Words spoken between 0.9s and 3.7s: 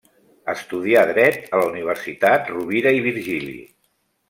dret a la Universitat Rovira i Virgili.